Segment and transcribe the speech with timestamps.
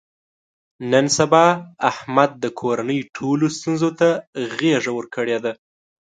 [0.91, 1.45] نن سبا
[1.91, 4.09] احمد د کورنۍ ټولو ستونزو ته
[4.57, 5.51] غېږه ورکړې ده.